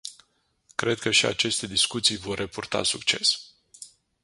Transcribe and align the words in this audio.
Cred 0.75 0.99
că 0.99 1.11
și 1.11 1.25
aceste 1.25 1.67
discuții 1.67 2.17
vor 2.17 2.37
repurta 2.37 2.83
succes. 2.83 3.39